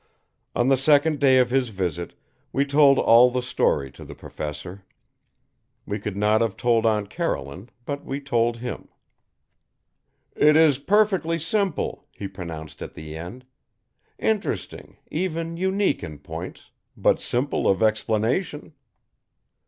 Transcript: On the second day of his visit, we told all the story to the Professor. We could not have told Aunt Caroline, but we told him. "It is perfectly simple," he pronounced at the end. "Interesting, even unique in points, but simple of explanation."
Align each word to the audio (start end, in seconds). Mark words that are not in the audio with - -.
On 0.55 0.67
the 0.69 0.77
second 0.77 1.19
day 1.19 1.37
of 1.37 1.51
his 1.51 1.69
visit, 1.69 2.15
we 2.51 2.65
told 2.65 2.97
all 2.97 3.29
the 3.29 3.43
story 3.43 3.91
to 3.91 4.03
the 4.03 4.15
Professor. 4.15 4.83
We 5.85 5.99
could 5.99 6.17
not 6.17 6.41
have 6.41 6.57
told 6.57 6.87
Aunt 6.87 7.11
Caroline, 7.11 7.69
but 7.85 8.03
we 8.03 8.19
told 8.19 8.57
him. 8.57 8.87
"It 10.35 10.57
is 10.57 10.79
perfectly 10.79 11.37
simple," 11.37 12.07
he 12.13 12.27
pronounced 12.27 12.81
at 12.81 12.95
the 12.95 13.15
end. 13.15 13.45
"Interesting, 14.17 14.97
even 15.11 15.55
unique 15.55 16.01
in 16.01 16.17
points, 16.17 16.71
but 16.97 17.21
simple 17.21 17.69
of 17.69 17.83
explanation." 17.83 18.73